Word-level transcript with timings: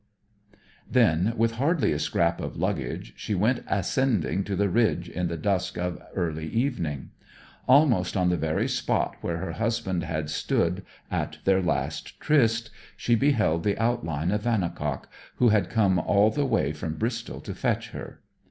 Then, 0.89 1.35
with 1.37 1.57
hardly 1.61 1.91
a 1.91 1.99
scrap 1.99 2.41
of 2.41 2.57
luggage, 2.57 3.13
she 3.15 3.35
went, 3.35 3.63
ascending 3.67 4.43
to 4.45 4.55
the 4.55 4.67
ridge 4.67 5.07
in 5.07 5.27
the 5.27 5.37
dusk 5.37 5.77
of 5.77 6.01
early 6.15 6.47
evening. 6.47 7.11
Almost 7.67 8.17
on 8.17 8.29
the 8.29 8.35
very 8.35 8.67
spot 8.67 9.15
where 9.21 9.37
her 9.37 9.51
husband 9.51 10.01
had 10.01 10.31
stood 10.31 10.83
at 11.11 11.37
their 11.43 11.61
last 11.61 12.19
tryst 12.19 12.71
she 12.97 13.13
beheld 13.13 13.63
the 13.63 13.77
outline 13.77 14.31
of 14.31 14.41
Vannicock, 14.41 15.03
who 15.35 15.49
had 15.49 15.69
come 15.69 15.99
all 15.99 16.31
the 16.31 16.47
way 16.47 16.73
from 16.73 16.97
Bristol 16.97 17.39
to 17.41 17.53
fetch 17.53 17.89
her. 17.91 18.21